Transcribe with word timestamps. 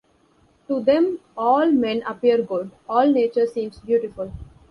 To 0.67 0.79
them 0.81 1.19
all 1.37 1.71
men 1.71 2.01
appear 2.07 2.41
good, 2.41 2.71
all 2.89 3.07
nature 3.07 3.45
seems 3.45 3.77
beautiful. 3.81 4.31